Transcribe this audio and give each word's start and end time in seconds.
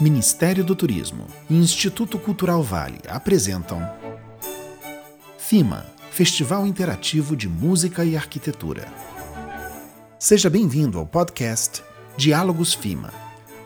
Ministério 0.00 0.64
do 0.64 0.74
Turismo 0.74 1.26
e 1.50 1.54
Instituto 1.54 2.18
Cultural 2.18 2.62
Vale 2.62 3.00
apresentam 3.06 3.86
FIMA 5.36 5.84
Festival 6.10 6.66
Interativo 6.66 7.36
de 7.36 7.46
Música 7.46 8.02
e 8.02 8.16
Arquitetura. 8.16 8.88
Seja 10.18 10.48
bem-vindo 10.48 10.98
ao 10.98 11.06
podcast 11.06 11.84
Diálogos 12.16 12.72
FIMA, 12.72 13.12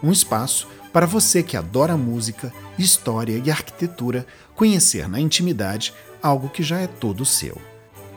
um 0.03 0.11
espaço 0.11 0.67
para 0.93 1.07
você 1.07 1.41
que 1.41 1.57
adora 1.57 1.97
música, 1.97 2.53
história 2.77 3.41
e 3.45 3.49
arquitetura 3.49 4.27
conhecer 4.57 5.09
na 5.09 5.21
intimidade 5.21 5.95
algo 6.21 6.49
que 6.49 6.65
já 6.65 6.81
é 6.81 6.89
todo 6.89 7.25
seu. 7.25 7.63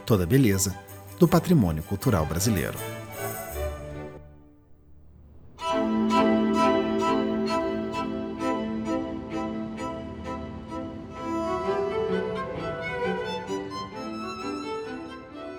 Toda 0.07 0.25
beleza 0.25 0.75
do 1.19 1.27
patrimônio 1.27 1.83
cultural 1.83 2.25
brasileiro. 2.25 2.79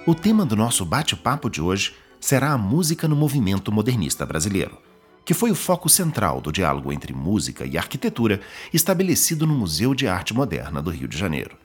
O 0.08 0.14
tema 0.14 0.46
do 0.46 0.56
nosso 0.56 0.86
bate-papo 0.86 1.50
de 1.50 1.60
hoje 1.60 1.94
será 2.18 2.52
a 2.52 2.56
música 2.56 3.06
no 3.06 3.14
movimento 3.14 3.70
modernista 3.70 4.24
brasileiro, 4.24 4.78
que 5.22 5.34
foi 5.34 5.50
o 5.50 5.54
foco 5.54 5.86
central 5.86 6.40
do 6.40 6.50
diálogo 6.50 6.90
entre 6.90 7.12
música 7.12 7.66
e 7.66 7.76
arquitetura 7.76 8.40
estabelecido 8.72 9.46
no 9.46 9.52
Museu 9.52 9.94
de 9.94 10.08
Arte 10.08 10.32
Moderna 10.32 10.80
do 10.80 10.88
Rio 10.88 11.06
de 11.06 11.18
Janeiro. 11.18 11.58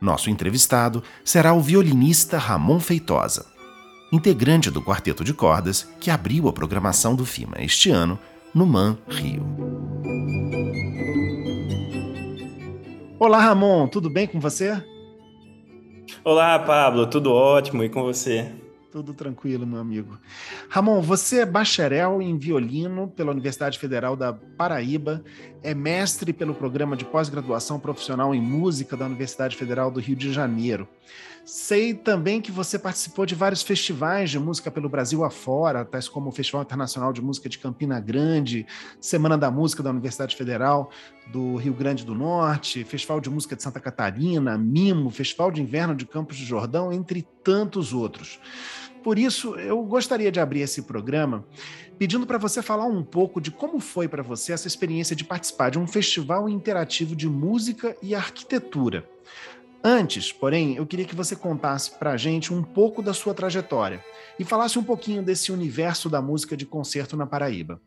Nosso 0.00 0.28
entrevistado 0.28 1.04
será 1.24 1.52
o 1.52 1.60
violinista 1.60 2.36
Ramon 2.36 2.80
Feitosa, 2.80 3.46
integrante 4.10 4.68
do 4.68 4.82
quarteto 4.82 5.22
de 5.22 5.32
cordas 5.32 5.88
que 6.00 6.10
abriu 6.10 6.48
a 6.48 6.52
programação 6.52 7.14
do 7.14 7.24
FIMA 7.24 7.58
este 7.60 7.92
ano 7.92 8.18
no 8.52 8.66
MAN 8.66 8.98
Rio. 9.06 9.46
Olá, 13.20 13.40
Ramon, 13.40 13.86
tudo 13.86 14.10
bem 14.10 14.26
com 14.26 14.40
você? 14.40 14.84
Olá, 16.24 16.58
Pablo, 16.58 17.06
tudo 17.06 17.32
ótimo 17.32 17.82
e 17.82 17.88
com 17.88 18.02
você? 18.02 18.52
Tudo 18.92 19.14
tranquilo, 19.14 19.66
meu 19.66 19.80
amigo. 19.80 20.18
Ramon, 20.68 21.00
você 21.00 21.40
é 21.40 21.46
bacharel 21.46 22.20
em 22.20 22.36
violino 22.36 23.08
pela 23.08 23.32
Universidade 23.32 23.78
Federal 23.78 24.14
da 24.14 24.32
Paraíba, 24.32 25.24
é 25.62 25.74
mestre 25.74 26.32
pelo 26.32 26.54
programa 26.54 26.94
de 26.94 27.04
pós-graduação 27.04 27.80
profissional 27.80 28.34
em 28.34 28.40
música 28.40 28.96
da 28.96 29.06
Universidade 29.06 29.56
Federal 29.56 29.90
do 29.90 29.98
Rio 29.98 30.14
de 30.14 30.32
Janeiro. 30.32 30.86
Sei 31.44 31.92
também 31.92 32.40
que 32.40 32.52
você 32.52 32.78
participou 32.78 33.26
de 33.26 33.34
vários 33.34 33.62
festivais 33.62 34.30
de 34.30 34.38
música 34.38 34.70
pelo 34.70 34.88
Brasil 34.88 35.24
afora, 35.24 35.84
tais 35.84 36.08
como 36.08 36.28
o 36.28 36.32
Festival 36.32 36.62
Internacional 36.62 37.12
de 37.12 37.20
Música 37.20 37.48
de 37.48 37.58
Campina 37.58 37.98
Grande, 37.98 38.64
Semana 39.00 39.36
da 39.36 39.50
Música 39.50 39.82
da 39.82 39.90
Universidade 39.90 40.36
Federal 40.36 40.90
do 41.32 41.56
Rio 41.56 41.74
Grande 41.74 42.06
do 42.06 42.14
Norte, 42.14 42.84
Festival 42.84 43.20
de 43.20 43.28
Música 43.28 43.56
de 43.56 43.62
Santa 43.62 43.80
Catarina, 43.80 44.56
Mimo, 44.56 45.10
Festival 45.10 45.50
de 45.50 45.60
Inverno 45.60 45.96
de 45.96 46.06
Campos 46.06 46.36
de 46.36 46.44
Jordão, 46.44 46.92
entre 46.92 47.26
tantos 47.42 47.92
outros. 47.92 48.38
Por 49.02 49.18
isso, 49.18 49.56
eu 49.56 49.82
gostaria 49.82 50.30
de 50.30 50.38
abrir 50.38 50.60
esse 50.60 50.82
programa 50.82 51.44
pedindo 51.98 52.24
para 52.24 52.38
você 52.38 52.62
falar 52.62 52.86
um 52.86 53.02
pouco 53.02 53.40
de 53.40 53.50
como 53.50 53.80
foi 53.80 54.06
para 54.06 54.22
você 54.22 54.52
essa 54.52 54.68
experiência 54.68 55.16
de 55.16 55.24
participar 55.24 55.70
de 55.70 55.78
um 55.78 55.88
festival 55.88 56.48
interativo 56.48 57.16
de 57.16 57.28
música 57.28 57.96
e 58.00 58.14
arquitetura. 58.14 59.08
Antes, 59.84 60.30
porém, 60.30 60.76
eu 60.76 60.86
queria 60.86 61.04
que 61.04 61.14
você 61.14 61.34
contasse 61.34 61.90
para 61.98 62.12
a 62.12 62.16
gente 62.16 62.54
um 62.54 62.62
pouco 62.62 63.02
da 63.02 63.12
sua 63.12 63.34
trajetória 63.34 64.04
e 64.38 64.44
falasse 64.44 64.78
um 64.78 64.84
pouquinho 64.84 65.22
desse 65.22 65.50
universo 65.50 66.08
da 66.08 66.22
música 66.22 66.56
de 66.56 66.64
concerto 66.64 67.16
na 67.16 67.26
Paraíba. 67.26 67.80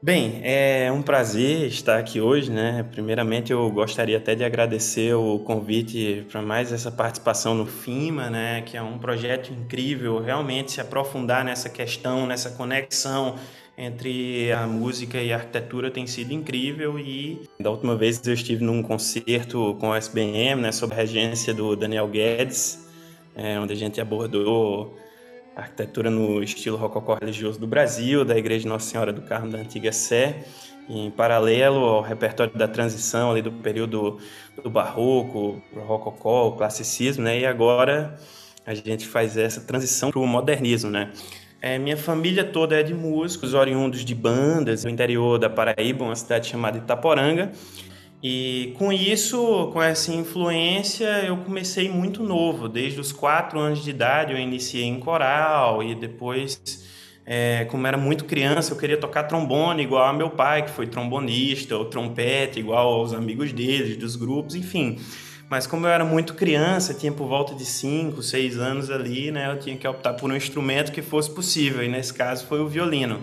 Bem, 0.00 0.40
é 0.42 0.90
um 0.92 1.02
prazer 1.02 1.66
estar 1.66 1.98
aqui 1.98 2.20
hoje, 2.20 2.50
né? 2.50 2.86
Primeiramente, 2.90 3.50
eu 3.50 3.70
gostaria 3.70 4.18
até 4.18 4.34
de 4.34 4.44
agradecer 4.44 5.14
o 5.14 5.38
convite 5.40 6.24
para 6.30 6.40
mais 6.40 6.70
essa 6.70 6.90
participação 6.90 7.54
no 7.54 7.66
FIMA, 7.66 8.30
né? 8.30 8.62
Que 8.62 8.76
é 8.76 8.82
um 8.82 8.98
projeto 8.98 9.52
incrível, 9.52 10.20
realmente 10.20 10.72
se 10.72 10.80
aprofundar 10.80 11.44
nessa 11.44 11.68
questão, 11.68 12.26
nessa 12.26 12.50
conexão 12.50 13.36
entre 13.76 14.50
a 14.52 14.66
música 14.66 15.20
e 15.20 15.32
a 15.32 15.36
arquitetura 15.36 15.90
tem 15.90 16.06
sido 16.06 16.32
incrível 16.32 16.98
e 16.98 17.46
da 17.60 17.70
última 17.70 17.94
vez 17.94 18.20
eu 18.26 18.32
estive 18.32 18.64
num 18.64 18.82
concerto 18.82 19.76
com 19.78 19.90
o 19.90 19.94
SBM, 19.94 20.62
né, 20.62 20.72
sob 20.72 20.94
a 20.94 20.96
regência 20.96 21.52
do 21.52 21.76
Daniel 21.76 22.08
Guedes, 22.08 22.88
é, 23.34 23.60
onde 23.60 23.74
a 23.74 23.76
gente 23.76 24.00
abordou 24.00 24.96
arquitetura 25.54 26.10
no 26.10 26.42
estilo 26.42 26.76
rococó 26.76 27.14
religioso 27.14 27.58
do 27.58 27.66
Brasil, 27.66 28.24
da 28.24 28.36
Igreja 28.36 28.68
Nossa 28.68 28.90
Senhora 28.90 29.12
do 29.12 29.22
Carmo 29.22 29.50
da 29.50 29.58
Antiga 29.58 29.92
Sé, 29.92 30.44
em 30.88 31.10
paralelo 31.10 31.80
ao 31.80 32.02
repertório 32.02 32.56
da 32.56 32.68
transição 32.68 33.30
ali 33.30 33.42
do 33.42 33.50
período 33.50 34.18
do 34.62 34.70
barroco, 34.70 35.60
o 35.72 35.80
rococó, 35.80 36.48
o 36.48 36.52
classicismo, 36.52 37.24
né? 37.24 37.40
E 37.40 37.46
agora 37.46 38.16
a 38.64 38.74
gente 38.74 39.06
faz 39.06 39.36
essa 39.36 39.60
transição 39.60 40.10
para 40.10 40.20
o 40.20 40.26
modernismo, 40.26 40.90
né? 40.90 41.10
É, 41.66 41.80
minha 41.80 41.96
família 41.96 42.44
toda 42.44 42.78
é 42.78 42.82
de 42.84 42.94
músicos, 42.94 43.52
oriundos 43.52 44.04
de 44.04 44.14
bandas, 44.14 44.84
no 44.84 44.90
interior 44.90 45.36
da 45.36 45.50
Paraíba, 45.50 46.04
uma 46.04 46.14
cidade 46.14 46.46
chamada 46.46 46.78
Itaporanga. 46.78 47.50
E 48.22 48.72
com 48.78 48.92
isso, 48.92 49.68
com 49.72 49.82
essa 49.82 50.12
influência, 50.14 51.24
eu 51.26 51.36
comecei 51.38 51.88
muito 51.88 52.22
novo. 52.22 52.68
Desde 52.68 53.00
os 53.00 53.10
quatro 53.10 53.58
anos 53.58 53.82
de 53.82 53.90
idade, 53.90 54.32
eu 54.32 54.38
iniciei 54.38 54.84
em 54.84 55.00
coral 55.00 55.82
e 55.82 55.96
depois, 55.96 56.86
é, 57.26 57.64
como 57.64 57.84
era 57.84 57.96
muito 57.96 58.26
criança, 58.26 58.72
eu 58.72 58.78
queria 58.78 58.96
tocar 58.96 59.24
trombone 59.24 59.82
igual 59.82 60.04
a 60.04 60.12
meu 60.12 60.30
pai, 60.30 60.62
que 60.62 60.70
foi 60.70 60.86
trombonista, 60.86 61.76
ou 61.76 61.86
trompete 61.86 62.60
igual 62.60 62.94
aos 62.94 63.12
amigos 63.12 63.52
deles, 63.52 63.96
dos 63.96 64.14
grupos, 64.14 64.54
enfim. 64.54 65.00
Mas 65.48 65.66
como 65.66 65.86
eu 65.86 65.90
era 65.90 66.04
muito 66.04 66.34
criança, 66.34 66.92
tinha 66.92 67.12
por 67.12 67.28
volta 67.28 67.54
de 67.54 67.64
5, 67.64 68.20
6 68.22 68.58
anos 68.58 68.90
ali, 68.90 69.30
né, 69.30 69.50
eu 69.52 69.58
tinha 69.58 69.76
que 69.76 69.86
optar 69.86 70.14
por 70.14 70.30
um 70.30 70.36
instrumento 70.36 70.90
que 70.90 71.02
fosse 71.02 71.30
possível, 71.30 71.84
e 71.84 71.88
nesse 71.88 72.12
caso 72.12 72.46
foi 72.46 72.60
o 72.60 72.68
violino. 72.68 73.20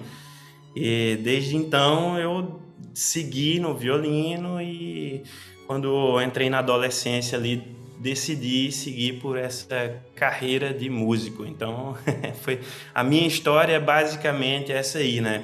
E 0.75 1.17
desde 1.21 1.55
então 1.55 2.17
eu 2.17 2.61
segui 2.93 3.59
no 3.59 3.75
violino 3.75 4.61
e 4.61 5.23
quando 5.67 6.21
entrei 6.21 6.49
na 6.49 6.59
adolescência 6.59 7.37
ali 7.37 7.63
decidi 7.99 8.71
seguir 8.71 9.19
por 9.19 9.37
essa 9.37 10.01
carreira 10.15 10.73
de 10.73 10.89
músico. 10.89 11.45
Então, 11.45 11.95
foi 12.41 12.59
a 12.93 13.03
minha 13.03 13.25
história 13.25 13.73
é 13.73 13.79
basicamente 13.79 14.71
essa 14.71 14.97
aí, 14.97 15.21
né? 15.21 15.43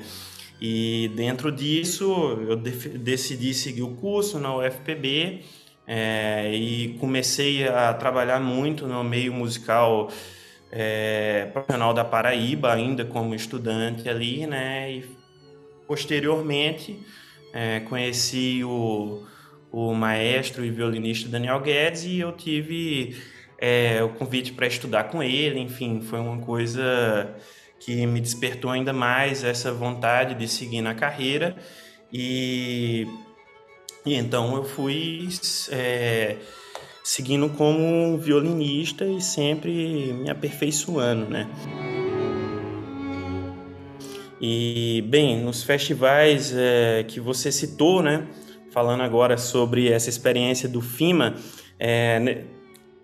E 0.61 1.09
dentro 1.15 1.51
disso, 1.51 2.37
eu 2.47 2.57
decidi 2.57 3.53
seguir 3.53 3.81
o 3.81 3.95
curso 3.95 4.37
na 4.39 4.53
UFPB 4.57 5.41
é, 5.91 6.53
e 6.53 6.89
comecei 6.99 7.67
a 7.67 7.91
trabalhar 7.95 8.39
muito 8.39 8.85
no 8.85 9.03
meio 9.03 9.33
musical 9.33 10.11
é, 10.71 11.49
profissional 11.51 11.95
da 11.95 12.05
Paraíba, 12.05 12.71
ainda 12.71 13.03
como 13.03 13.33
estudante 13.33 14.07
ali, 14.07 14.45
né? 14.45 14.91
E 14.91 15.05
posteriormente 15.87 16.99
é, 17.51 17.79
conheci 17.79 18.63
o, 18.63 19.25
o 19.71 19.95
maestro 19.95 20.63
e 20.63 20.69
violinista 20.69 21.27
Daniel 21.27 21.59
Guedes 21.59 22.03
e 22.03 22.19
eu 22.19 22.33
tive 22.33 23.17
é, 23.57 24.03
o 24.03 24.09
convite 24.09 24.53
para 24.53 24.67
estudar 24.67 25.05
com 25.05 25.23
ele. 25.23 25.59
Enfim, 25.59 26.01
foi 26.01 26.19
uma 26.19 26.37
coisa 26.37 27.35
que 27.79 28.05
me 28.05 28.21
despertou 28.21 28.69
ainda 28.69 28.93
mais 28.93 29.43
essa 29.43 29.73
vontade 29.73 30.35
de 30.35 30.47
seguir 30.47 30.81
na 30.81 30.93
carreira 30.93 31.55
e, 32.13 33.07
e 34.05 34.15
então 34.15 34.55
eu 34.55 34.63
fui 34.63 35.27
é, 35.71 36.37
seguindo 37.03 37.49
como 37.49 38.17
violinista 38.17 39.05
e 39.05 39.21
sempre 39.21 40.13
me 40.13 40.29
aperfeiçoando, 40.29 41.29
né? 41.29 41.49
E, 44.41 45.03
bem, 45.07 45.41
nos 45.41 45.63
festivais 45.63 46.53
é, 46.55 47.03
que 47.05 47.19
você 47.19 47.51
citou, 47.51 48.01
né, 48.01 48.25
falando 48.71 49.03
agora 49.03 49.37
sobre 49.37 49.91
essa 49.91 50.09
experiência 50.09 50.69
do 50.69 50.79
FIMA, 50.79 51.35
é, 51.77 52.45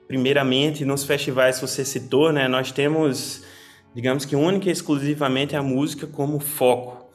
primeiramente, 0.07 0.85
nos 0.85 1.03
festivais 1.03 1.59
que 1.59 1.67
você 1.67 1.83
citou, 1.83 2.31
né, 2.31 2.47
nós 2.47 2.71
temos, 2.71 3.43
digamos 3.93 4.23
que 4.23 4.35
única 4.35 4.69
e 4.69 4.71
exclusivamente 4.71 5.57
a 5.57 5.61
música 5.61 6.07
como 6.07 6.39
foco. 6.39 7.09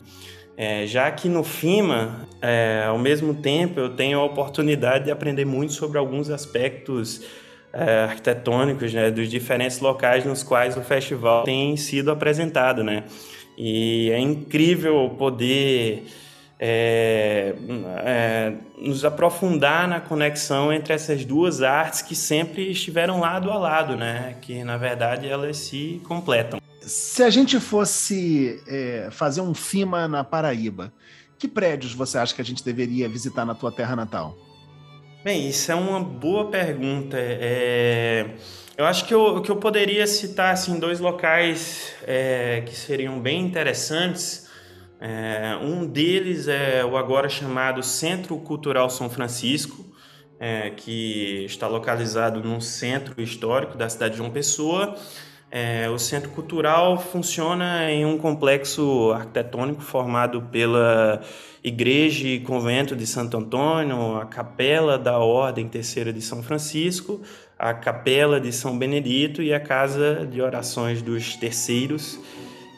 É, 0.63 0.87
já 0.87 1.11
que 1.11 1.27
no 1.27 1.43
FIMA, 1.43 2.29
é, 2.43 2.85
ao 2.87 2.99
mesmo 2.99 3.33
tempo, 3.33 3.81
eu 3.81 3.97
tenho 3.97 4.21
a 4.21 4.25
oportunidade 4.25 5.07
de 5.07 5.11
aprender 5.11 5.47
muito 5.47 5.73
sobre 5.73 5.97
alguns 5.97 6.29
aspectos 6.29 7.23
é, 7.73 8.05
arquitetônicos 8.05 8.93
né, 8.93 9.11
dos 9.11 9.31
diferentes 9.31 9.81
locais 9.81 10.27
nos 10.27 10.43
quais 10.43 10.77
o 10.77 10.83
festival 10.83 11.45
tem 11.45 11.79
sido 11.79 12.11
apresentado, 12.11 12.85
né? 12.85 13.05
E 13.57 14.11
é 14.11 14.19
incrível 14.19 15.09
poder 15.17 16.05
é, 16.59 17.55
é, 18.05 18.53
nos 18.77 19.03
aprofundar 19.03 19.89
na 19.89 19.99
conexão 19.99 20.71
entre 20.71 20.93
essas 20.93 21.25
duas 21.25 21.63
artes 21.63 22.03
que 22.03 22.15
sempre 22.15 22.71
estiveram 22.71 23.19
lado 23.19 23.51
a 23.51 23.57
lado, 23.57 23.97
né? 23.97 24.37
Que 24.43 24.63
na 24.63 24.77
verdade 24.77 25.27
elas 25.27 25.57
se 25.57 26.03
completam. 26.07 26.61
Se 26.81 27.23
a 27.23 27.31
gente 27.31 27.61
fosse 27.61 28.63
é, 28.67 29.09
fazer 29.11 29.41
um 29.41 29.55
FIMA 29.55 30.09
na 30.09 30.25
Paraíba, 30.25 30.93
que 31.39 31.49
prédios 31.49 31.95
você 31.95 32.19
acha 32.19 32.35
que 32.35 32.41
a 32.41 32.45
gente 32.45 32.65
deveria 32.65 33.09
visitar 33.09 33.45
na 33.45 33.55
tua 33.55 33.73
terra 33.73 33.97
natal? 33.97 34.37
Bem, 35.23 35.49
isso 35.49 35.71
é 35.71 35.75
uma 35.75 36.01
boa 36.01 36.51
pergunta. 36.51 37.17
É... 37.19 38.37
Eu 38.77 38.87
acho 38.87 39.05
que 39.05 39.13
eu, 39.13 39.43
que 39.43 39.51
eu 39.51 39.57
poderia 39.57 40.07
citar 40.07 40.55
assim, 40.55 40.79
dois 40.79 41.01
locais 41.01 41.93
é, 42.07 42.63
que 42.65 42.75
seriam 42.75 43.21
bem 43.21 43.43
interessantes. 43.43 44.49
É, 44.99 45.59
um 45.63 45.87
deles 45.87 46.49
é 46.49 46.83
o 46.83 46.97
agora 46.97 47.29
chamado 47.29 47.83
Centro 47.83 48.39
Cultural 48.39 48.89
São 48.89 49.11
Francisco, 49.11 49.85
é, 50.39 50.71
que 50.71 51.45
está 51.45 51.67
localizado 51.67 52.43
no 52.43 52.61
centro 52.63 53.21
histórico 53.21 53.77
da 53.77 53.89
cidade 53.91 54.13
de 54.13 54.19
João 54.19 54.31
Pessoa. 54.31 54.97
É, 55.53 55.91
o 55.91 55.99
Centro 55.99 56.31
Cultural 56.31 56.97
funciona 56.97 57.91
em 57.91 58.07
um 58.07 58.17
complexo 58.17 59.11
arquitetônico 59.13 59.83
formado 59.83 60.43
pela 60.43 61.21
Igreja 61.63 62.29
e 62.29 62.39
Convento 62.39 62.95
de 62.95 63.05
Santo 63.05 63.37
Antônio, 63.37 64.17
a 64.17 64.27
Capela 64.27 64.97
da 64.97 65.19
Ordem 65.19 65.69
Terceira 65.69 66.13
de 66.13 66.23
São 66.23 66.41
Francisco, 66.41 67.21
a 67.59 67.75
Capela 67.75 68.41
de 68.41 68.53
São 68.53 68.79
Benedito 68.79 69.43
e 69.43 69.53
a 69.53 69.59
Casa 69.59 70.25
de 70.25 70.41
Orações 70.41 71.03
dos 71.03 71.35
Terceiros, 71.35 72.21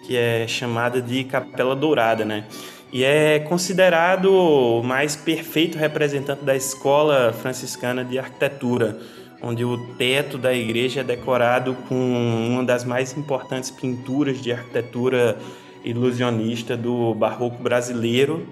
que 0.07 0.17
é 0.17 0.49
chamada 0.49 1.03
de 1.03 1.25
Capela 1.25 1.77
Dourada, 1.77 2.25
né? 2.25 2.47
E 2.91 3.05
é 3.05 3.39
considerado 3.39 4.33
o 4.33 4.83
mais 4.83 5.15
perfeito 5.15 5.77
representante 5.77 6.43
da 6.43 6.57
escola 6.57 7.35
franciscana 7.35 8.03
de 8.03 8.19
arquitetura, 8.19 8.99
onde 9.43 9.65
o 9.65 9.77
teto 9.97 10.39
da 10.39 10.55
igreja 10.55 11.01
é 11.01 11.05
decorado 11.05 11.75
com 11.89 11.95
uma 11.95 12.65
das 12.65 12.85
mais 12.85 13.17
importantes 13.17 13.71
pinturas 13.71 14.41
de 14.41 14.53
arquitetura 14.53 15.37
ilusionista 15.85 16.77
do 16.77 17.13
barroco 17.13 17.61
brasileiro, 17.61 18.47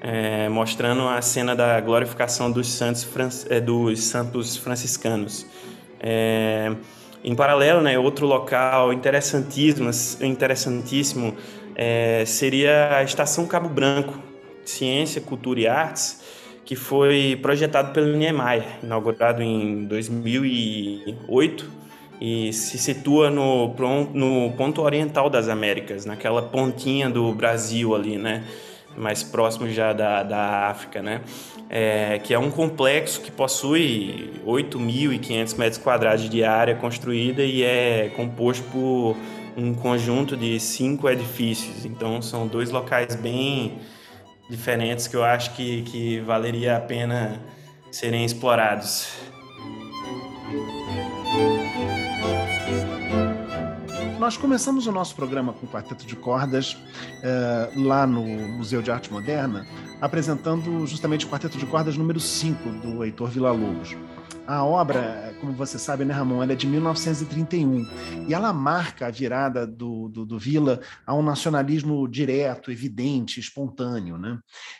é, 0.00 0.48
mostrando 0.48 1.06
a 1.08 1.22
cena 1.22 1.54
da 1.54 1.80
glorificação 1.80 2.50
dos 2.50 2.68
santos, 2.68 3.06
é, 3.48 3.60
dos 3.60 4.02
santos 4.02 4.56
franciscanos. 4.56 5.46
É, 6.00 6.74
em 7.22 7.36
paralelo, 7.36 7.80
né, 7.80 7.96
outro 7.96 8.26
local 8.26 8.92
interessantíssimo, 8.92 9.90
interessantíssimo 10.20 11.36
é, 11.76 12.24
seria 12.26 12.96
a 12.96 13.04
Estação 13.04 13.46
Cabo 13.46 13.68
Branco, 13.68 14.18
Ciência, 14.64 15.20
Cultura 15.20 15.60
e 15.60 15.66
Artes, 15.68 16.20
que 16.64 16.76
foi 16.76 17.38
projetado 17.40 17.92
pelo 17.92 18.16
Niemeyer, 18.16 18.78
inaugurado 18.82 19.42
em 19.42 19.84
2008 19.84 21.70
e 22.20 22.52
se 22.52 22.78
situa 22.78 23.30
no, 23.30 23.74
no 24.14 24.52
ponto 24.52 24.82
oriental 24.82 25.28
das 25.28 25.48
Américas, 25.48 26.04
naquela 26.06 26.42
pontinha 26.42 27.10
do 27.10 27.32
Brasil 27.32 27.94
ali, 27.94 28.16
né? 28.16 28.44
mais 28.96 29.22
próximo 29.22 29.68
já 29.70 29.92
da, 29.92 30.22
da 30.22 30.68
África, 30.68 31.02
né? 31.02 31.20
É, 31.68 32.20
que 32.22 32.34
é 32.34 32.38
um 32.38 32.50
complexo 32.50 33.20
que 33.22 33.30
possui 33.30 34.32
8.500 34.46 35.56
metros 35.56 35.78
quadrados 35.78 36.28
de 36.28 36.44
área 36.44 36.74
construída 36.74 37.42
e 37.42 37.62
é 37.62 38.12
composto 38.14 38.62
por 38.64 39.16
um 39.56 39.72
conjunto 39.72 40.36
de 40.36 40.60
cinco 40.60 41.08
edifícios. 41.08 41.86
Então, 41.86 42.20
são 42.20 42.46
dois 42.46 42.70
locais 42.70 43.16
bem 43.16 43.78
diferentes 44.48 45.06
que 45.06 45.16
eu 45.16 45.24
acho 45.24 45.54
que, 45.54 45.82
que 45.82 46.20
valeria 46.20 46.76
a 46.76 46.80
pena 46.80 47.40
serem 47.90 48.24
explorados. 48.24 49.08
Nós 54.22 54.36
começamos 54.36 54.86
o 54.86 54.92
nosso 54.92 55.16
programa 55.16 55.52
com 55.52 55.66
quarteto 55.66 56.06
de 56.06 56.14
cordas 56.14 56.74
uh, 56.74 57.82
lá 57.82 58.06
no 58.06 58.22
Museu 58.22 58.80
de 58.80 58.88
Arte 58.88 59.12
Moderna, 59.12 59.66
apresentando 60.00 60.86
justamente 60.86 61.26
o 61.26 61.28
quarteto 61.28 61.58
de 61.58 61.66
cordas 61.66 61.96
número 61.96 62.20
5 62.20 62.68
do 62.86 63.04
Heitor 63.04 63.30
Villa-Lobos. 63.30 63.96
A 64.46 64.64
obra, 64.64 65.31
como 65.42 65.52
você 65.54 65.76
sabe, 65.76 66.04
né, 66.04 66.14
Ramon, 66.14 66.40
ela 66.40 66.52
é 66.52 66.56
de 66.56 66.68
1931 66.68 67.84
e 68.28 68.32
ela 68.32 68.52
marca 68.52 69.08
a 69.08 69.10
virada 69.10 69.66
do, 69.66 70.08
do, 70.08 70.24
do 70.24 70.38
Vila 70.38 70.80
a 71.04 71.12
um 71.16 71.22
nacionalismo 71.22 72.06
direto, 72.06 72.70
evidente, 72.70 73.40
espontâneo. 73.40 74.16
Né? 74.16 74.38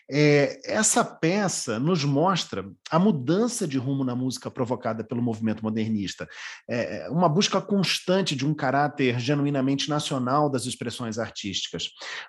É, 0.08 0.60
essa 0.64 1.04
peça 1.04 1.80
nos 1.80 2.04
mostra 2.04 2.64
a 2.88 2.96
mudança 2.96 3.66
de 3.66 3.76
rumo 3.76 4.04
na 4.04 4.14
música 4.14 4.52
provocada 4.52 5.02
pelo 5.02 5.20
movimento 5.20 5.64
modernista, 5.64 6.28
é, 6.70 7.08
uma 7.10 7.28
busca 7.28 7.60
constante 7.60 8.36
de 8.36 8.46
um 8.46 8.54
caráter 8.54 9.18
genuinamente 9.18 9.90
nacional 9.90 10.48
das 10.48 10.64
expressões 10.64 11.18
artísticas. 11.18 11.88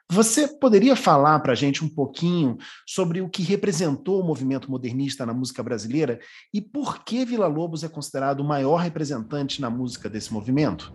Você 0.09 0.47
poderia 0.47 0.95
falar 0.95 1.39
para 1.41 1.51
a 1.51 1.55
gente 1.55 1.85
um 1.85 1.89
pouquinho 1.89 2.57
sobre 2.87 3.21
o 3.21 3.29
que 3.29 3.43
representou 3.43 4.21
o 4.21 4.25
movimento 4.25 4.71
modernista 4.71 5.23
na 5.23 5.35
música 5.35 5.61
brasileira 5.61 6.19
e 6.51 6.59
por 6.59 7.03
que 7.03 7.23
Vila 7.23 7.45
Lobos 7.45 7.83
é 7.83 7.89
considerado 8.23 8.39
o 8.39 8.43
maior 8.43 8.77
representante 8.77 9.59
na 9.59 9.69
música 9.69 10.09
desse 10.09 10.33
movimento? 10.33 10.93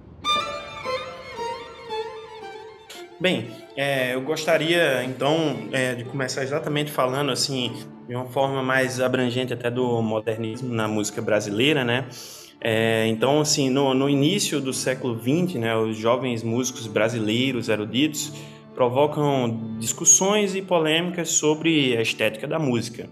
Bem, 3.20 3.48
é, 3.76 4.14
eu 4.14 4.22
gostaria 4.22 5.04
então 5.04 5.68
é, 5.72 5.94
de 5.94 6.04
começar 6.04 6.42
exatamente 6.42 6.90
falando 6.90 7.30
assim 7.30 7.72
de 8.08 8.14
uma 8.14 8.26
forma 8.26 8.62
mais 8.62 9.00
abrangente 9.00 9.52
até 9.52 9.70
do 9.70 10.00
modernismo 10.00 10.72
na 10.72 10.88
música 10.88 11.20
brasileira, 11.20 11.84
né? 11.84 12.06
É, 12.60 13.06
então, 13.06 13.40
assim, 13.40 13.70
no, 13.70 13.92
no, 13.92 14.08
início 14.08 14.60
do 14.60 14.72
século 14.72 15.16
XX, 15.20 15.54
né, 15.56 15.76
os 15.76 15.96
jovens 15.96 16.42
músicos 16.42 16.86
brasileiros 16.88 17.68
eruditos 17.68 18.32
provocam 18.74 19.76
discussões 19.78 20.56
e 20.56 20.62
polêmicas 20.62 21.28
sobre 21.30 21.96
a 21.96 22.02
estética 22.02 22.48
da 22.48 22.58
música. 22.58 23.08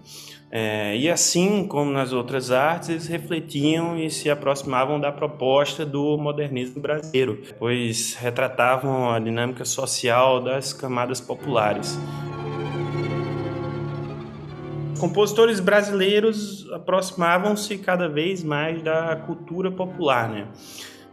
É, 0.49 0.95
e 0.95 1.09
assim 1.09 1.67
como 1.67 1.91
nas 1.91 2.13
outras 2.13 2.51
artes, 2.51 2.89
eles 2.89 3.07
refletiam 3.07 3.97
e 3.97 4.09
se 4.09 4.29
aproximavam 4.29 4.99
da 4.99 5.11
proposta 5.11 5.85
do 5.85 6.17
modernismo 6.17 6.81
brasileiro, 6.81 7.41
pois 7.59 8.15
retratavam 8.15 9.11
a 9.11 9.19
dinâmica 9.19 9.65
social 9.65 10.41
das 10.41 10.71
camadas 10.71 11.19
populares. 11.19 11.99
Compositores 14.99 15.59
brasileiros 15.59 16.67
aproximavam-se 16.71 17.77
cada 17.77 18.07
vez 18.07 18.43
mais 18.43 18.81
da 18.81 19.15
cultura 19.15 19.69
popular, 19.69 20.29
né? 20.29 20.47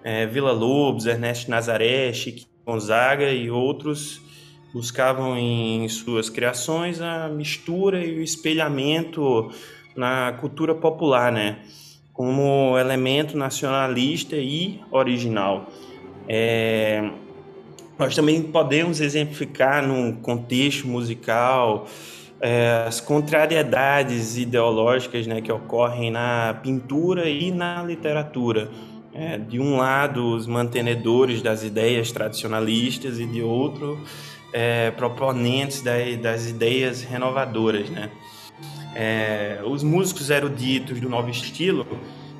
É, 0.03 0.27
Vila 0.27 0.53
Lobos, 0.53 1.07
Ernesto 1.07 1.51
Nazaré, 1.51 2.13
Chico 2.13 2.47
Gonzaga 2.65 3.31
e 3.31 3.51
outros 3.51 4.23
buscavam 4.75 5.38
em 5.38 5.88
suas 5.88 6.29
criações 6.29 7.01
a 7.01 7.29
mistura 7.29 8.05
e 8.05 8.19
o 8.19 8.22
espelhamento 8.22 9.53
na 9.94 10.32
cultura 10.32 10.75
popular, 10.75 11.31
né? 11.31 11.60
Como 12.13 12.77
elemento 12.77 13.39
nacionalista 13.39 14.34
e 14.34 14.81
original. 14.91 15.70
É... 16.29 17.08
Nós 17.96 18.17
também 18.17 18.43
podemos 18.43 19.01
exemplificar 19.01 19.87
no 19.87 20.15
contexto 20.15 20.89
musical 20.89 21.87
é, 22.41 22.84
as 22.89 23.01
contrariedades 23.01 24.37
ideológicas 24.37 25.25
né, 25.29 25.41
que 25.41 25.53
ocorrem 25.53 26.10
na 26.10 26.58
pintura 26.60 27.29
e 27.29 27.53
na 27.53 27.84
literatura. 27.84 28.69
É, 29.15 29.39
de 29.39 29.60
um 29.60 29.77
lado, 29.77 30.34
os 30.34 30.44
mantenedores 30.44 31.41
das 31.41 31.63
ideias 31.63 32.10
tradicionalistas 32.10 33.20
e 33.20 33.27
de 33.27 33.43
outro, 33.43 34.03
é, 34.55 34.93
proponentes 34.93 35.82
das, 35.82 36.17
das, 36.19 36.49
ideias 36.49 37.03
renovadoras, 37.03 37.91
né? 37.91 38.08
É, 38.94 39.61
os 39.67 39.82
músicos 39.82 40.31
eruditos 40.31 41.01
do 41.01 41.08
novo 41.08 41.29
estilo 41.29 41.84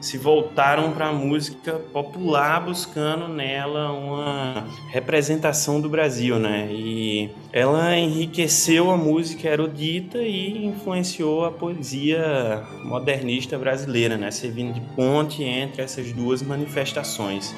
se 0.00 0.16
voltaram 0.16 0.92
para 0.92 1.09
a 1.09 1.12
música 1.12 1.73
popular 1.73 2.61
buscando 2.64 3.26
nela 3.26 3.90
uma 3.90 4.64
representação 4.90 5.80
do 5.80 5.88
Brasil, 5.88 6.38
né? 6.38 6.68
E 6.71 7.30
ela 7.52 7.97
enriqueceu 7.97 8.92
a 8.92 8.97
música 8.97 9.49
erudita 9.49 10.18
e 10.18 10.66
influenciou 10.66 11.44
a 11.44 11.50
poesia 11.50 12.62
modernista 12.85 13.59
brasileira, 13.59 14.16
né? 14.16 14.30
Servindo 14.30 14.75
de 14.75 14.80
ponte 14.94 15.42
entre 15.42 15.83
essas 15.83 16.12
duas 16.12 16.42
manifestações. 16.42 17.52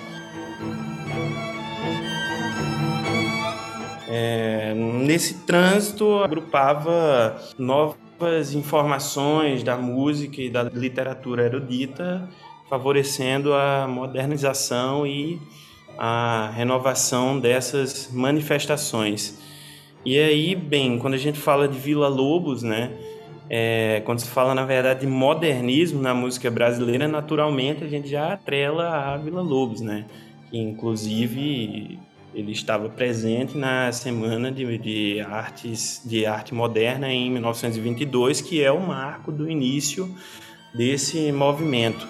É, 4.18 4.72
nesse 4.74 5.44
trânsito, 5.44 6.22
agrupava 6.24 7.38
novas 7.58 8.54
informações 8.54 9.62
da 9.62 9.76
música 9.76 10.40
e 10.40 10.48
da 10.48 10.62
literatura 10.62 11.44
erudita, 11.44 12.26
favorecendo 12.66 13.52
a 13.52 13.86
modernização 13.86 15.06
e 15.06 15.38
a 15.98 16.50
renovação 16.54 17.38
dessas 17.38 18.10
manifestações. 18.10 19.38
E 20.02 20.18
aí, 20.18 20.54
bem, 20.54 20.98
quando 20.98 21.12
a 21.12 21.18
gente 21.18 21.38
fala 21.38 21.68
de 21.68 21.76
Vila 21.76 22.08
Lobos, 22.08 22.62
né, 22.62 22.92
é, 23.50 24.00
quando 24.06 24.20
se 24.20 24.28
fala, 24.28 24.54
na 24.54 24.64
verdade, 24.64 25.00
de 25.00 25.06
modernismo 25.06 26.00
na 26.00 26.14
música 26.14 26.50
brasileira, 26.50 27.06
naturalmente 27.06 27.84
a 27.84 27.86
gente 27.86 28.08
já 28.08 28.32
atrela 28.32 29.12
a 29.12 29.18
Vila 29.18 29.42
Lobos, 29.42 29.82
né, 29.82 30.06
que 30.48 30.56
inclusive 30.56 31.98
Ele 32.36 32.52
estava 32.52 32.90
presente 32.90 33.56
na 33.56 33.90
Semana 33.92 34.52
de, 34.52 34.76
de, 34.76 35.20
Artes 35.20 36.02
de 36.04 36.26
Arte 36.26 36.52
Moderna 36.52 37.10
em 37.10 37.30
1922, 37.30 38.42
que 38.42 38.62
é 38.62 38.70
o 38.70 38.78
marco 38.78 39.32
do 39.32 39.50
início 39.50 40.14
desse 40.74 41.32
movimento. 41.32 42.06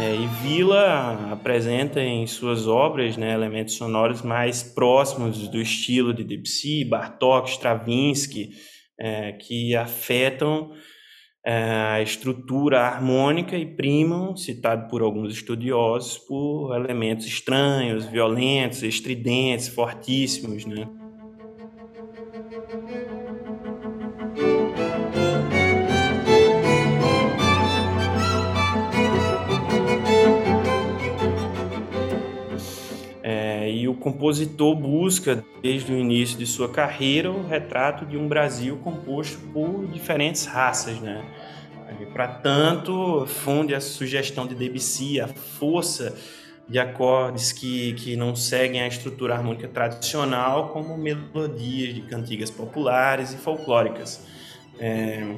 É, 0.00 0.16
e 0.16 0.26
Vila 0.42 1.30
apresenta 1.30 2.00
em 2.00 2.26
suas 2.26 2.66
obras 2.66 3.16
né, 3.16 3.32
elementos 3.32 3.74
sonoros 3.74 4.22
mais 4.22 4.60
próximos 4.60 5.46
do 5.46 5.60
estilo 5.60 6.12
de 6.12 6.24
Debussy, 6.24 6.84
Bartók, 6.84 7.48
Stravinsky, 7.48 8.54
é, 8.98 9.30
que 9.30 9.76
afetam 9.76 10.72
a 11.44 12.00
estrutura 12.02 12.80
harmônica 12.80 13.56
e 13.56 13.66
primam, 13.66 14.36
citado 14.36 14.88
por 14.88 15.02
alguns 15.02 15.32
estudiosos, 15.34 16.18
por 16.18 16.74
elementos 16.76 17.26
estranhos, 17.26 18.06
violentos, 18.06 18.82
estridentes, 18.82 19.68
fortíssimos, 19.68 20.64
né? 20.66 20.88
Compositor 34.02 34.74
busca, 34.74 35.44
desde 35.62 35.92
o 35.92 35.96
início 35.96 36.36
de 36.36 36.44
sua 36.44 36.68
carreira, 36.68 37.30
o 37.30 37.46
retrato 37.46 38.04
de 38.04 38.16
um 38.16 38.26
Brasil 38.26 38.76
composto 38.78 39.38
por 39.52 39.86
diferentes 39.86 40.44
raças, 40.44 41.00
né? 41.00 41.24
Para 42.12 42.26
tanto, 42.26 43.24
funde 43.26 43.74
a 43.74 43.80
sugestão 43.80 44.46
de 44.46 44.54
Debussy, 44.54 45.20
a 45.20 45.28
força 45.28 46.16
de 46.68 46.78
acordes 46.78 47.52
que, 47.52 47.92
que 47.94 48.16
não 48.16 48.34
seguem 48.34 48.82
a 48.82 48.88
estrutura 48.88 49.34
harmônica 49.34 49.68
tradicional, 49.68 50.70
como 50.70 50.96
melodias 50.96 51.94
de 51.94 52.02
cantigas 52.02 52.50
populares 52.50 53.32
e 53.32 53.36
folclóricas. 53.36 54.26
É, 54.80 55.36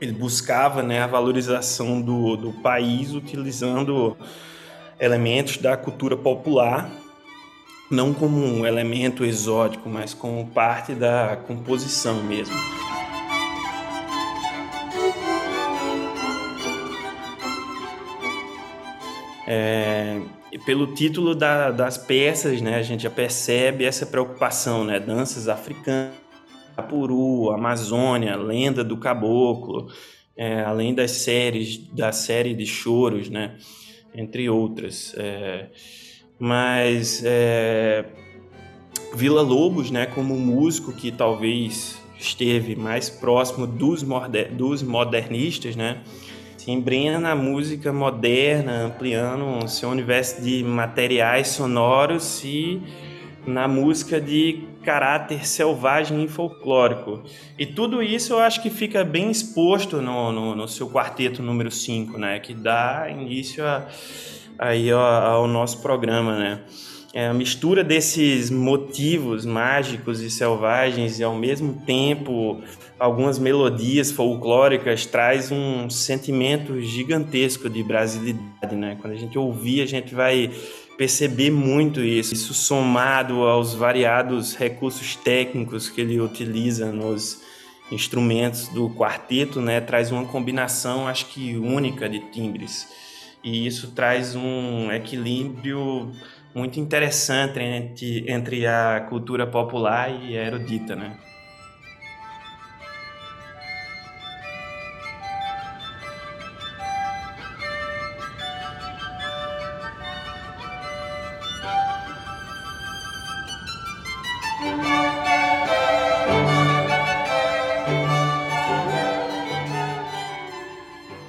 ele 0.00 0.12
buscava 0.12 0.82
né, 0.82 1.00
a 1.00 1.06
valorização 1.06 2.00
do, 2.00 2.36
do 2.36 2.52
país 2.52 3.12
utilizando 3.12 4.16
elementos 5.00 5.56
da 5.56 5.76
cultura 5.76 6.16
popular 6.16 7.01
não 7.92 8.14
como 8.14 8.38
um 8.38 8.64
elemento 8.64 9.22
exótico, 9.22 9.86
mas 9.86 10.14
como 10.14 10.46
parte 10.46 10.94
da 10.94 11.36
composição 11.46 12.22
mesmo. 12.22 12.56
É, 19.46 20.22
pelo 20.64 20.94
título 20.94 21.34
da, 21.34 21.70
das 21.70 21.98
peças, 21.98 22.62
né, 22.62 22.76
a 22.76 22.82
gente 22.82 23.02
já 23.02 23.10
percebe 23.10 23.84
essa 23.84 24.06
preocupação, 24.06 24.84
né, 24.84 24.98
danças 24.98 25.46
africanas, 25.46 26.14
Apuru, 26.74 27.50
Amazônia, 27.50 28.34
Lenda 28.36 28.82
do 28.82 28.96
Caboclo, 28.96 29.88
é, 30.34 30.62
além 30.62 30.94
das 30.94 31.10
séries, 31.10 31.76
da 31.76 32.10
série 32.10 32.54
de 32.54 32.64
choros, 32.64 33.28
né, 33.28 33.54
entre 34.14 34.48
outras. 34.48 35.14
É, 35.18 35.66
mas 36.44 37.22
é, 37.24 38.04
Vila 39.14 39.42
Lobos, 39.42 39.92
né, 39.92 40.06
como 40.06 40.34
músico 40.34 40.92
que 40.92 41.12
talvez 41.12 42.02
esteve 42.18 42.74
mais 42.74 43.08
próximo 43.08 43.64
dos, 43.64 44.04
dos 44.50 44.82
modernistas, 44.82 45.76
né, 45.76 45.98
se 46.56 46.72
embrena 46.72 47.20
na 47.20 47.36
música 47.36 47.92
moderna, 47.92 48.86
ampliando 48.86 49.68
seu 49.68 49.88
universo 49.90 50.42
de 50.42 50.64
materiais 50.64 51.46
sonoros 51.46 52.42
e 52.42 52.82
na 53.46 53.68
música 53.68 54.20
de 54.20 54.64
caráter 54.82 55.46
selvagem 55.46 56.24
e 56.24 56.28
folclórico. 56.28 57.22
E 57.56 57.64
tudo 57.64 58.02
isso 58.02 58.32
eu 58.32 58.40
acho 58.40 58.60
que 58.60 58.68
fica 58.68 59.04
bem 59.04 59.30
exposto 59.30 60.02
no, 60.02 60.32
no, 60.32 60.56
no 60.56 60.66
seu 60.66 60.90
quarteto 60.90 61.40
número 61.40 61.70
5, 61.70 62.18
né, 62.18 62.40
que 62.40 62.52
dá 62.52 63.06
início 63.08 63.64
a 63.64 63.86
aí 64.58 64.90
ao, 64.90 65.00
ao 65.00 65.48
nosso 65.48 65.80
programa, 65.80 66.38
né? 66.38 66.60
É 67.14 67.26
a 67.26 67.34
mistura 67.34 67.84
desses 67.84 68.50
motivos 68.50 69.44
mágicos 69.44 70.22
e 70.22 70.30
selvagens 70.30 71.18
e 71.18 71.22
ao 71.22 71.34
mesmo 71.34 71.82
tempo 71.84 72.62
algumas 72.98 73.38
melodias 73.38 74.10
folclóricas 74.10 75.04
traz 75.04 75.52
um 75.52 75.90
sentimento 75.90 76.80
gigantesco 76.80 77.68
de 77.68 77.82
brasilidade, 77.82 78.74
né? 78.74 78.96
Quando 78.98 79.12
a 79.12 79.16
gente 79.16 79.36
ouvir, 79.36 79.82
a 79.82 79.86
gente 79.86 80.14
vai 80.14 80.50
perceber 80.96 81.50
muito 81.50 82.00
isso. 82.00 82.32
Isso 82.32 82.54
somado 82.54 83.42
aos 83.42 83.74
variados 83.74 84.54
recursos 84.54 85.14
técnicos 85.14 85.90
que 85.90 86.00
ele 86.00 86.18
utiliza 86.18 86.90
nos 86.90 87.42
instrumentos 87.90 88.68
do 88.68 88.88
quarteto, 88.88 89.60
né? 89.60 89.82
Traz 89.82 90.10
uma 90.10 90.24
combinação, 90.24 91.06
acho 91.06 91.26
que 91.26 91.58
única 91.58 92.08
de 92.08 92.20
timbres 92.30 92.88
e 93.42 93.66
isso 93.66 93.92
traz 93.92 94.34
um 94.36 94.90
equilíbrio 94.92 96.12
muito 96.54 96.78
interessante 96.78 97.58
entre, 97.58 98.30
entre 98.30 98.66
a 98.66 99.06
cultura 99.08 99.46
popular 99.46 100.10
e 100.10 100.36
a 100.36 100.44
erudita, 100.44 100.94
né? 100.94 101.16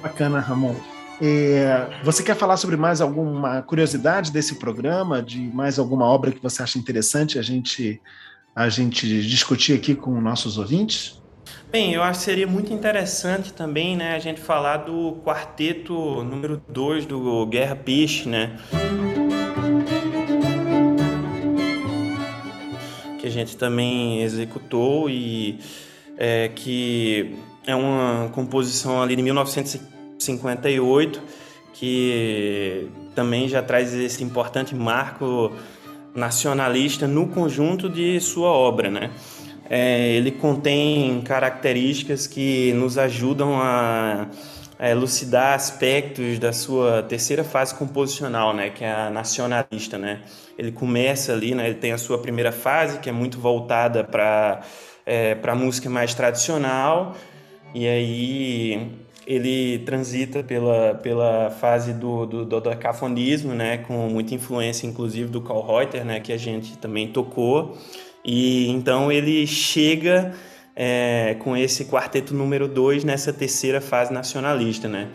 Bacana, 0.02 0.38
Ramon. 0.38 0.93
É, 1.20 2.00
você 2.02 2.22
quer 2.22 2.36
falar 2.36 2.56
sobre 2.56 2.76
mais 2.76 3.00
alguma 3.00 3.62
curiosidade 3.62 4.32
desse 4.32 4.56
programa, 4.56 5.22
de 5.22 5.38
mais 5.38 5.78
alguma 5.78 6.06
obra 6.06 6.32
que 6.32 6.42
você 6.42 6.62
acha 6.62 6.78
interessante 6.78 7.38
a 7.38 7.42
gente, 7.42 8.00
a 8.54 8.68
gente 8.68 9.06
discutir 9.26 9.74
aqui 9.74 9.94
com 9.94 10.20
nossos 10.20 10.58
ouvintes? 10.58 11.22
Bem, 11.70 11.92
eu 11.92 12.02
acho 12.02 12.20
que 12.20 12.24
seria 12.24 12.46
muito 12.46 12.72
interessante 12.72 13.52
também 13.52 13.96
né, 13.96 14.14
a 14.14 14.18
gente 14.18 14.40
falar 14.40 14.78
do 14.78 15.20
quarteto 15.24 16.22
número 16.24 16.62
2 16.68 17.06
do 17.06 17.46
Guerra 17.46 17.76
Peixe, 17.76 18.28
né? 18.28 18.56
Que 23.18 23.26
a 23.26 23.30
gente 23.30 23.56
também 23.56 24.22
executou 24.22 25.10
e 25.10 25.58
é, 26.16 26.48
que 26.54 27.34
é 27.66 27.74
uma 27.74 28.30
composição 28.32 29.02
ali 29.02 29.16
de 29.16 29.22
1950 29.22 29.94
58, 30.24 31.22
que 31.72 32.88
também 33.14 33.48
já 33.48 33.62
traz 33.62 33.92
esse 33.94 34.22
importante 34.22 34.74
marco 34.74 35.52
nacionalista 36.14 37.06
no 37.06 37.28
conjunto 37.28 37.88
de 37.88 38.20
sua 38.20 38.48
obra, 38.48 38.90
né? 38.90 39.10
É, 39.68 40.10
ele 40.10 40.30
contém 40.30 41.22
características 41.22 42.26
que 42.26 42.72
nos 42.74 42.98
ajudam 42.98 43.58
a, 43.60 44.28
a, 44.78 44.90
elucidar 44.90 45.54
aspectos 45.54 46.38
da 46.38 46.52
sua 46.52 47.02
terceira 47.02 47.42
fase 47.42 47.74
composicional, 47.74 48.54
né, 48.54 48.68
que 48.68 48.84
é 48.84 48.92
a 48.92 49.10
nacionalista, 49.10 49.96
né? 49.96 50.20
Ele 50.58 50.70
começa 50.70 51.32
ali, 51.32 51.54
né, 51.54 51.66
ele 51.66 51.76
tem 51.76 51.92
a 51.92 51.98
sua 51.98 52.18
primeira 52.18 52.52
fase 52.52 52.98
que 52.98 53.08
é 53.08 53.12
muito 53.12 53.38
voltada 53.38 54.04
para 54.04 54.60
é, 55.06 55.34
para 55.34 55.54
música 55.54 55.90
mais 55.90 56.14
tradicional 56.14 57.14
e 57.74 57.86
aí 57.86 58.90
ele 59.26 59.78
transita 59.80 60.42
pela, 60.42 60.94
pela 60.94 61.50
fase 61.50 61.92
do, 61.92 62.26
do, 62.26 62.44
do 62.44 62.60
dodecafonismo, 62.60 63.54
né, 63.54 63.78
com 63.78 64.08
muita 64.08 64.34
influência, 64.34 64.86
inclusive, 64.86 65.30
do 65.30 65.40
Karl 65.40 65.66
Reuter, 65.66 66.04
né, 66.04 66.20
que 66.20 66.32
a 66.32 66.36
gente 66.36 66.76
também 66.78 67.08
tocou. 67.08 67.76
E 68.24 68.68
então 68.70 69.12
ele 69.12 69.46
chega 69.46 70.34
é, 70.74 71.36
com 71.40 71.56
esse 71.56 71.84
quarteto 71.84 72.34
número 72.34 72.66
2 72.66 73.04
nessa 73.04 73.32
terceira 73.32 73.80
fase 73.80 74.12
nacionalista, 74.12 74.88
né? 74.88 75.10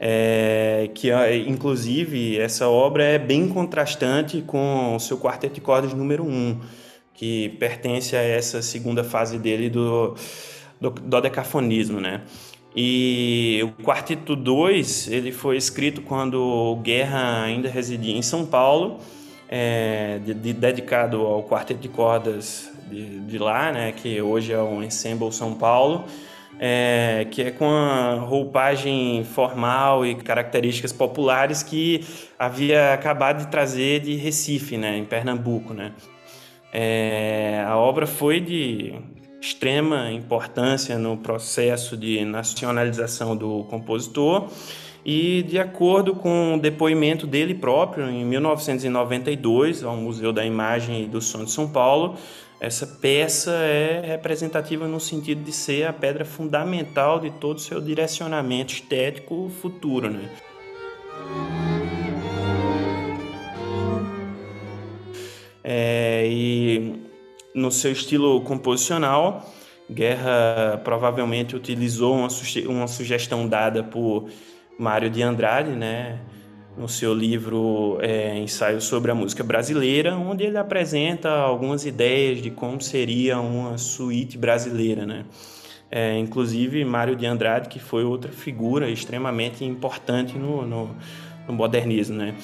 É, 0.00 0.90
que 0.94 1.10
inclusive 1.46 2.38
essa 2.38 2.68
obra 2.68 3.04
é 3.04 3.18
bem 3.18 3.48
contrastante 3.48 4.42
com 4.42 4.96
o 4.96 5.00
seu 5.00 5.16
quarteto 5.16 5.54
de 5.54 5.60
cordas 5.60 5.94
número 5.94 6.24
1, 6.24 6.28
um, 6.28 6.60
que 7.14 7.50
pertence 7.60 8.16
a 8.16 8.20
essa 8.20 8.60
segunda 8.60 9.04
fase 9.04 9.38
dele 9.38 9.70
do, 9.70 10.14
do 10.80 10.90
dodecafonismo, 10.90 12.00
né? 12.00 12.22
E 12.74 13.60
o 13.62 13.82
Quarteto 13.84 14.34
2 14.34 15.08
ele 15.08 15.30
foi 15.30 15.56
escrito 15.56 16.02
quando 16.02 16.76
Guerra 16.82 17.42
ainda 17.42 17.68
residia 17.68 18.16
em 18.16 18.22
São 18.22 18.44
Paulo, 18.44 18.98
é, 19.48 20.18
de, 20.24 20.34
de, 20.34 20.52
dedicado 20.52 21.20
ao 21.20 21.44
Quarteto 21.44 21.80
de 21.80 21.88
Cordas 21.88 22.70
de, 22.90 23.20
de, 23.20 23.38
lá, 23.38 23.70
né, 23.70 23.92
que 23.92 24.20
hoje 24.20 24.52
é 24.52 24.58
o 24.58 24.82
Ensemble 24.82 25.32
São 25.32 25.54
Paulo. 25.54 26.04
é, 26.58 27.26
que 27.30 27.42
é 27.42 27.50
com 27.50 27.68
a 27.68 28.14
roupagem 28.14 29.24
formal 29.24 30.06
e 30.06 30.14
características 30.14 30.92
populares 30.92 31.62
que 31.62 32.04
havia 32.38 32.94
acabado 32.94 33.44
de 33.44 33.48
trazer 33.48 34.00
de 34.00 34.14
Recife, 34.14 34.76
né, 34.76 34.96
em 34.96 35.04
Pernambuco. 35.04 35.74
Né. 35.74 35.92
É, 36.72 37.64
a 37.66 37.76
obra 37.76 38.06
foi 38.06 38.40
de 38.40 38.94
extrema 39.44 40.10
importância 40.10 40.98
no 40.98 41.18
processo 41.18 41.98
de 41.98 42.24
nacionalização 42.24 43.36
do 43.36 43.64
compositor 43.64 44.48
e 45.04 45.42
de 45.42 45.58
acordo 45.58 46.14
com 46.14 46.54
o 46.54 46.58
depoimento 46.58 47.26
dele 47.26 47.54
próprio 47.54 48.08
em 48.08 48.24
1992 48.24 49.84
ao 49.84 49.96
Museu 49.96 50.32
da 50.32 50.46
Imagem 50.46 51.04
e 51.04 51.06
do 51.06 51.20
Som 51.20 51.44
de 51.44 51.50
São 51.50 51.68
Paulo, 51.68 52.16
essa 52.58 52.86
peça 52.86 53.50
é 53.50 54.02
representativa 54.06 54.88
no 54.88 54.98
sentido 54.98 55.44
de 55.44 55.52
ser 55.52 55.86
a 55.86 55.92
pedra 55.92 56.24
fundamental 56.24 57.20
de 57.20 57.30
todo 57.32 57.58
o 57.58 57.60
seu 57.60 57.82
direcionamento 57.82 58.72
estético 58.72 59.50
futuro, 59.60 60.08
né? 60.08 60.30
É, 65.62 66.26
e 66.26 67.03
no 67.54 67.70
seu 67.70 67.92
estilo 67.92 68.40
composicional, 68.40 69.48
Guerra 69.90 70.80
provavelmente 70.82 71.54
utilizou 71.54 72.16
uma, 72.16 72.28
uma 72.66 72.86
sugestão 72.86 73.46
dada 73.46 73.84
por 73.84 74.28
Mário 74.78 75.10
de 75.10 75.22
Andrade, 75.22 75.70
né? 75.70 76.20
no 76.76 76.88
seu 76.88 77.14
livro 77.14 77.98
é, 78.00 78.36
Ensaio 78.38 78.80
sobre 78.80 79.10
a 79.10 79.14
Música 79.14 79.44
Brasileira, 79.44 80.16
onde 80.16 80.44
ele 80.44 80.58
apresenta 80.58 81.30
algumas 81.30 81.86
ideias 81.86 82.42
de 82.42 82.50
como 82.50 82.80
seria 82.80 83.38
uma 83.38 83.78
suíte 83.78 84.36
brasileira, 84.36 85.06
né? 85.06 85.24
É, 85.90 86.18
inclusive 86.18 86.84
Mário 86.84 87.14
de 87.14 87.24
Andrade, 87.24 87.68
que 87.68 87.78
foi 87.78 88.02
outra 88.02 88.32
figura 88.32 88.90
extremamente 88.90 89.64
importante 89.64 90.36
no, 90.36 90.66
no, 90.66 90.90
no 91.46 91.54
modernismo, 91.54 92.16
né? 92.16 92.34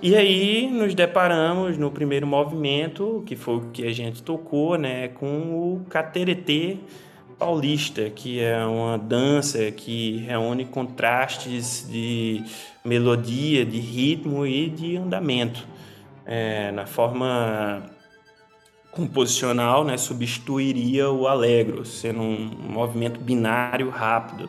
E 0.00 0.14
aí 0.14 0.70
nos 0.70 0.94
deparamos 0.94 1.76
no 1.76 1.90
primeiro 1.90 2.24
movimento, 2.24 3.20
que 3.26 3.34
foi 3.34 3.56
o 3.56 3.70
que 3.72 3.84
a 3.84 3.92
gente 3.92 4.22
tocou, 4.22 4.78
né, 4.78 5.08
com 5.08 5.26
o 5.26 5.84
cateretê 5.90 6.76
paulista, 7.36 8.08
que 8.08 8.38
é 8.40 8.64
uma 8.64 8.96
dança 8.96 9.72
que 9.72 10.18
reúne 10.18 10.64
contrastes 10.64 11.84
de 11.90 12.44
melodia, 12.84 13.64
de 13.64 13.80
ritmo 13.80 14.46
e 14.46 14.70
de 14.70 14.96
andamento. 14.96 15.66
É, 16.24 16.70
na 16.70 16.86
forma 16.86 17.82
composicional, 18.92 19.84
né, 19.84 19.96
substituiria 19.96 21.10
o 21.10 21.26
allegro, 21.26 21.84
sendo 21.84 22.20
um 22.20 22.50
movimento 22.68 23.18
binário 23.18 23.90
rápido. 23.90 24.48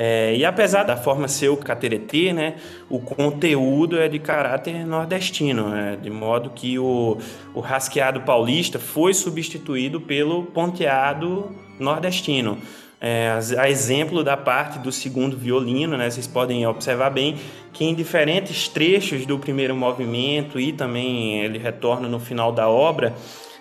É, 0.00 0.32
e 0.36 0.44
apesar 0.44 0.84
da 0.84 0.96
forma 0.96 1.26
ser 1.26 1.48
o 1.48 1.56
cateretê, 1.56 2.32
né, 2.32 2.54
o 2.88 3.00
conteúdo 3.00 3.98
é 3.98 4.06
de 4.06 4.20
caráter 4.20 4.86
nordestino, 4.86 5.70
né, 5.70 5.98
de 6.00 6.08
modo 6.08 6.50
que 6.50 6.78
o, 6.78 7.18
o 7.52 7.58
rasqueado 7.58 8.20
paulista 8.20 8.78
foi 8.78 9.12
substituído 9.12 10.00
pelo 10.00 10.44
ponteado 10.44 11.50
nordestino. 11.80 12.58
É, 13.00 13.40
a 13.58 13.68
exemplo 13.68 14.22
da 14.22 14.36
parte 14.36 14.78
do 14.78 14.92
segundo 14.92 15.36
violino, 15.36 15.96
né, 15.96 16.08
vocês 16.08 16.28
podem 16.28 16.64
observar 16.64 17.10
bem 17.10 17.34
que 17.72 17.84
em 17.84 17.92
diferentes 17.92 18.68
trechos 18.68 19.26
do 19.26 19.36
primeiro 19.36 19.74
movimento 19.74 20.60
e 20.60 20.72
também 20.72 21.40
ele 21.40 21.58
retorna 21.58 22.06
no 22.06 22.20
final 22.20 22.52
da 22.52 22.68
obra, 22.68 23.16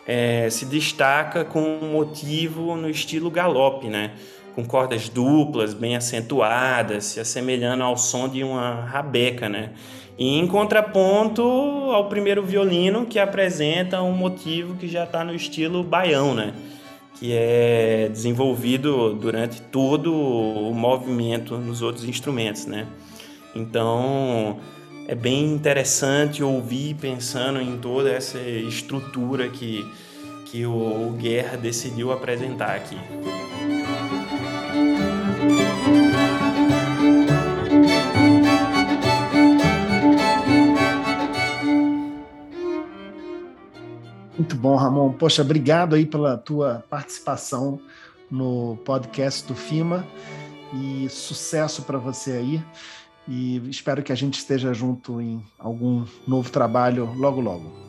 é, 0.06 0.48
se 0.52 0.66
destaca 0.66 1.44
com 1.44 1.80
um 1.82 1.94
motivo 1.94 2.76
no 2.76 2.88
estilo 2.88 3.32
galope, 3.32 3.88
né? 3.88 4.12
Com 4.58 4.66
cordas 4.66 5.08
duplas, 5.08 5.76
bem 5.76 5.96
acentuadas, 5.96 7.06
se 7.06 7.20
assemelhando 7.20 7.84
ao 7.84 7.96
som 7.96 8.28
de 8.28 8.44
uma 8.44 8.86
rabeca, 8.86 9.48
né? 9.48 9.74
E 10.18 10.40
em 10.40 10.48
contraponto 10.48 11.44
ao 11.44 12.10
primeiro 12.10 12.42
violino, 12.42 13.06
que 13.06 13.20
apresenta 13.20 14.02
um 14.02 14.14
motivo 14.14 14.74
que 14.74 14.88
já 14.88 15.04
está 15.04 15.24
no 15.24 15.36
estilo 15.36 15.84
baião, 15.84 16.34
né? 16.34 16.56
Que 17.20 17.34
é 17.34 18.10
desenvolvido 18.12 19.14
durante 19.14 19.62
todo 19.62 20.12
o 20.12 20.74
movimento 20.74 21.56
nos 21.60 21.84
outros 21.84 22.06
instrumentos, 22.06 22.66
né? 22.66 22.88
Então 23.56 24.58
é 25.08 25.14
bem 25.14 25.54
interessante 25.54 26.42
ouvir 26.42 26.96
pensando 26.96 27.62
em 27.62 27.78
toda 27.78 28.10
essa 28.10 28.40
estrutura 28.40 29.50
que, 29.50 29.86
que 30.48 30.66
o 30.66 31.16
Guerra 31.16 31.58
decidiu 31.58 32.12
apresentar 32.12 32.76
aqui. 32.76 32.98
Bom, 44.58 44.76
Ramon. 44.76 45.14
Poxa, 45.14 45.42
obrigado 45.42 45.96
aí 45.96 46.06
pela 46.06 46.38
tua 46.38 46.84
participação 46.90 47.80
no 48.30 48.78
podcast 48.84 49.48
do 49.48 49.56
FIMA 49.56 50.06
e 50.74 51.08
sucesso 51.10 51.84
para 51.84 51.98
você 51.98 52.32
aí. 52.34 52.64
E 53.28 53.58
espero 53.70 54.02
que 54.02 54.12
a 54.12 54.16
gente 54.16 54.38
esteja 54.38 54.74
junto 54.74 55.22
em 55.22 55.44
algum 55.60 56.06
novo 56.28 56.50
trabalho 56.50 57.14
logo 57.16 57.42
logo. 57.42 57.88